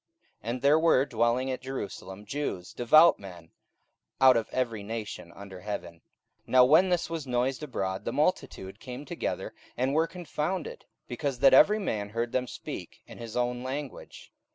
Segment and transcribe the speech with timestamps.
[0.41, 3.51] 44:002:005 And there were dwelling at Jerusalem Jews, devout men,
[4.19, 6.01] out of every nation under heaven.
[6.47, 11.37] 44:002:006 Now when this was noised abroad, the multitude came together, and were confounded, because
[11.37, 14.31] that every man heard them speak in his own language.